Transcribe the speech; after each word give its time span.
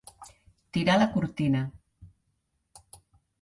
Tirar 0.77 0.95
la 1.01 1.07
cortina. 1.17 1.61